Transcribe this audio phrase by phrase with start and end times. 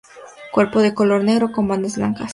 [0.51, 2.29] Cuerpo de color negro con bandas blancas.